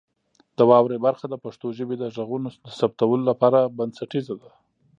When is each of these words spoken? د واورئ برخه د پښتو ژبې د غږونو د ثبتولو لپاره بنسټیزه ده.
د 0.57 0.59
واورئ 0.69 0.97
برخه 1.05 1.25
د 1.29 1.35
پښتو 1.43 1.67
ژبې 1.77 1.95
د 1.99 2.03
غږونو 2.15 2.47
د 2.65 2.67
ثبتولو 2.79 3.23
لپاره 3.29 3.59
بنسټیزه 3.77 4.35
ده. 4.41 4.49